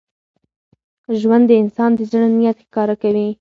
ژوند 1.19 1.43
د 1.47 1.51
انسان 1.61 1.91
د 1.95 1.99
زړه 2.11 2.27
نیت 2.37 2.57
ښکاره 2.65 2.95
کوي. 3.01 3.27